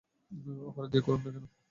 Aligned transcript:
অপরাধ 0.67 0.89
যেই 0.93 1.03
করুক 1.05 1.21
না 1.25 1.29
কেন। 1.35 1.45